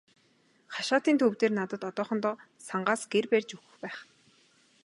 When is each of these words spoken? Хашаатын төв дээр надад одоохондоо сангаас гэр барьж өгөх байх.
Хашаатын 0.75 1.17
төв 1.21 1.33
дээр 1.39 1.53
надад 1.59 1.81
одоохондоо 1.89 2.35
сангаас 2.67 3.01
гэр 3.11 3.25
барьж 3.31 3.49
өгөх 3.57 3.75
байх. 3.83 3.97